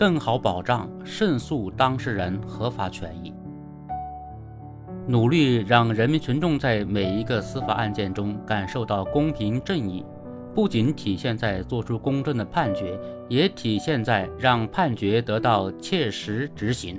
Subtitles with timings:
[0.00, 3.34] 更好保障胜诉当事人合法权益。
[5.06, 10.02] 努力让人民群众在每一个司法案件中感受到公平正义，
[10.54, 16.98] 不仅体现在作出公正的判决，也体现在让判决得到切实执行。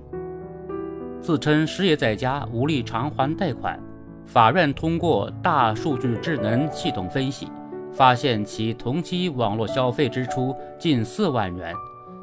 [1.20, 3.79] 自称失业在家无力偿还贷款，
[4.27, 7.47] 法院通过大数据智能系统分析，
[7.91, 11.73] 发现其同期网络消费支出近四万元，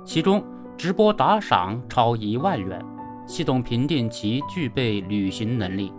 [0.05, 0.41] 其中
[0.79, 2.81] 直播打赏超一万元。
[3.27, 5.93] 系统评定其具备履行能力，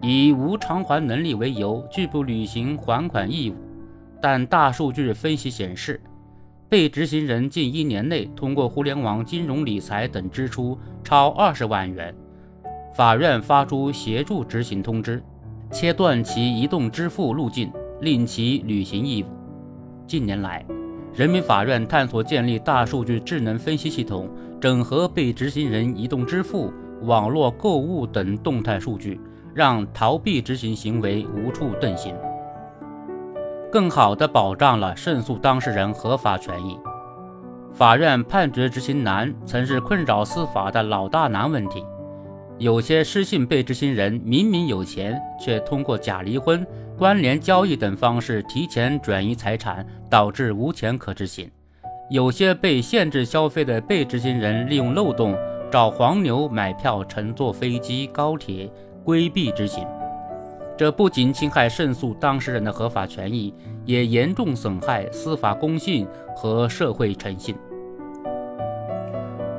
[0.00, 3.56] 以无偿还能力为由拒不履行还款义务。
[4.20, 6.00] 但大数据分析显示，
[6.68, 12.14] 被执行人近一年内通过互联网金融理财等支出超二十万元。
[12.94, 15.20] 法院发出协助执行通知，
[15.72, 19.26] 切断其移动支付路径，令其履行义务。
[20.06, 20.64] 近年来，
[21.16, 24.28] 人民法院探索建立大数据智能分析系统，
[24.60, 26.70] 整合被执行人移动支付、
[27.04, 29.18] 网络购物等动态数据，
[29.54, 32.14] 让逃避执行行为无处遁形，
[33.72, 36.78] 更好地保障了胜诉当事人合法权益。
[37.72, 41.82] 法院判决执行难曾是困扰司法的老大难问题。
[42.58, 46.66] 有些失信被执行人明明有钱，却通过假离婚。
[46.98, 51.50] 关联交易等方式提前转移财产，导致无钱可执行。
[52.08, 55.36] 有些被限制消费的被执行人利用漏洞
[55.70, 58.70] 找黄牛买票乘坐飞机、高铁，
[59.04, 59.86] 规避执行。
[60.74, 63.52] 这不仅侵害胜诉当事人的合法权益，
[63.84, 67.54] 也严重损害司法公信和社会诚信。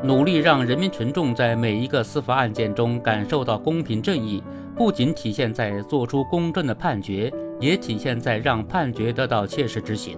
[0.03, 4.44] 努力让人民群众在每一个司法案件中感受到公平正义。
[4.76, 10.16] 不仅体现在做出公正的判决，也体现在让判决得到切实执行。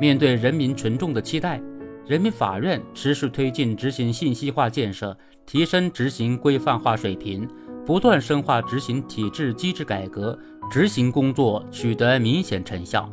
[0.00, 1.60] 面对人民群众的期待，
[2.06, 7.46] 人民法院持续推进执行信息化建设，提升执行规范化水平，
[7.84, 10.38] 不断深化执行体制机制改革，
[10.70, 13.06] 执行工作取得明显成效。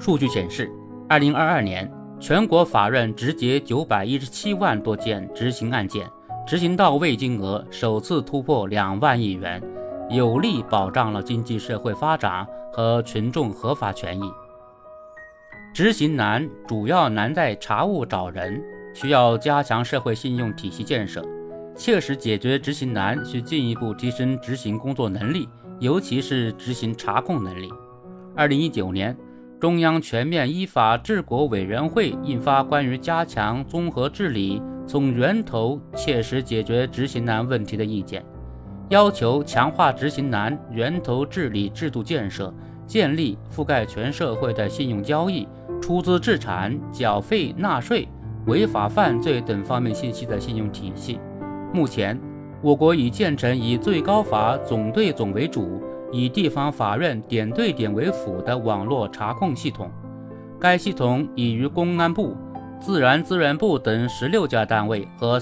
[0.00, 0.68] 数据显示，
[1.08, 1.88] 二零二二年
[2.22, 6.08] 全国法院执结九百一十七万多件执行案件，
[6.46, 9.60] 执行到位金额首次突破两万亿元。
[10.08, 14.22] 有力保障了经济社会发展和群众合法权益。
[15.74, 18.62] 执行难主要难在查物找人，
[18.94, 21.26] 需要加强社会信用体系建设。
[21.74, 25.48] 切实解决执行难，需进一步提升执行工作能力，
[25.80, 27.68] 尤其是执行查控能力。
[28.36, 29.16] 二零一九年，
[29.62, 38.24] 中央全面依法治国委员会印发关于加强综合治理、从源头切实解决执行难问题的意见。
[38.88, 42.52] 要求强化执行难源头治理制度建设，
[42.88, 45.46] 建立覆盖全社会的信用交易、
[45.80, 48.08] 出资置产、缴费纳税、
[48.46, 51.20] 违法犯罪等方面信息的信用体系。
[51.72, 52.20] 目前，
[52.60, 55.80] 我国已建成以最高法总对总为主、
[56.12, 59.90] 以地方法院点对点为辅的网络查控系统。
[60.60, 62.36] 该系统已于公安部、
[62.78, 65.40] 自然资源部等十六家单位和。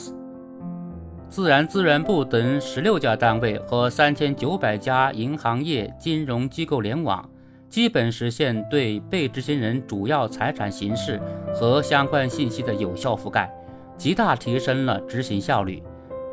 [1.29, 7.29] 自然资源部等十六家单位和三千九百家银行业金融机构联网，
[7.69, 11.21] 基本实现对被执行人主要财产形式
[11.55, 13.49] 和相关信息的有效覆盖，
[13.97, 15.81] 极大提升了执行效率，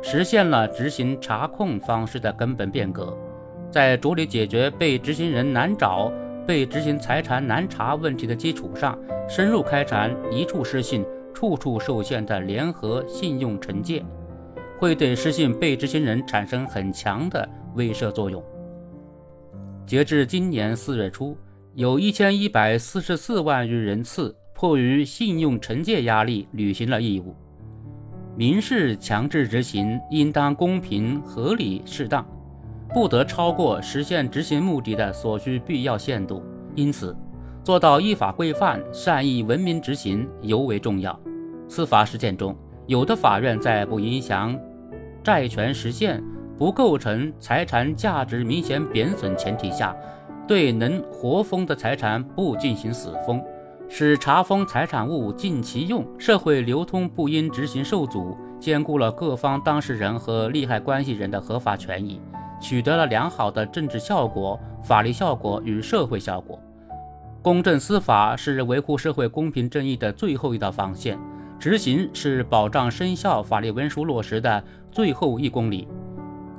[0.02, 3.16] 实现了执行查控方式的根本变革。
[3.70, 6.10] 在着力解决被执行人难找、
[6.46, 8.98] 被执行财产难查问题的基础上，
[9.28, 14.04] 深入开展一处失信、处处受限的联合信用惩戒。
[14.78, 18.42] 会对失信被执行人产生很强的威慑作用。
[19.84, 21.36] 截至今年四月初，
[21.74, 27.34] 有一千一百四十四万余人次迫于信用惩戒压力履行了义务。
[28.36, 32.24] 民事强制执行应当公平、合理、适当，
[32.92, 36.42] 不得超过实现执行目的的所需必要限度。
[36.74, 37.16] 因此，
[37.62, 41.18] 做到依法规范、善意文明执行尤为重要。
[41.68, 44.58] 司法实践中，有的法院在不影响。
[45.22, 46.22] 债权实现
[46.56, 49.94] 不构成财产价值明显贬损前提下，
[50.46, 53.42] 对能活封的财产不进行死封，
[53.88, 62.18] 使查封财产物尽其用，社会流通不因执行受阻，兼顾了各方当事人和利害关系人的合法权益，
[62.60, 66.58] 取得了良好的政治效果、法律效果与社会效果。
[67.42, 71.18] 公正司法是维护社会公平正义的最后一道防线。
[71.58, 74.62] 执行是保障生效法律文书落实的
[74.92, 75.88] 最后一公里，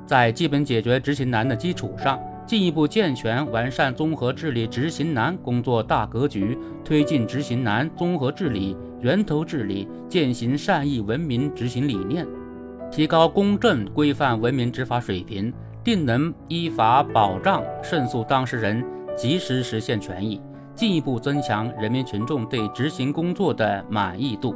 [0.05, 12.27] 在基本解决执行难的基础上，进一步健全完善综合治理执行难工作大格局，推进执行难综合治理源头治理，践行善意文明执行理念，
[12.91, 15.53] 提高公正规范文明执法水平，
[15.89, 18.85] 并能依法保障胜诉当事人
[19.17, 20.39] 及时实现权益，
[20.75, 24.53] 进一步增强人民群众对执行工作的满意度。